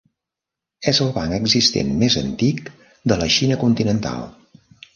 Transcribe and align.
És 0.91 1.01
el 1.05 1.11
banc 1.17 1.35
existent 1.37 1.93
més 2.05 2.17
antic 2.23 2.73
de 3.13 3.21
la 3.23 3.31
Xina 3.39 3.61
continental. 3.67 4.27